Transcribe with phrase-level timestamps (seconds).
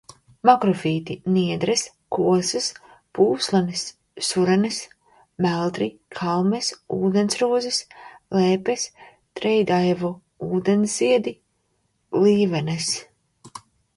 [0.49, 1.81] Makrofīti: niedres,
[2.15, 2.69] kosas,
[3.17, 3.83] pūslenes,
[4.29, 4.79] sūrenes,
[5.47, 5.89] meldri,
[6.21, 7.79] kalmes, ūdensrozes,
[8.39, 8.87] lēpes,
[9.41, 10.11] trejdaivu
[10.49, 11.35] ūdensziedi,
[12.17, 12.91] glīvenes.